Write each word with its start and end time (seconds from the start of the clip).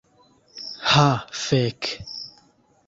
Ha 0.91 1.09
fek' 1.45 1.83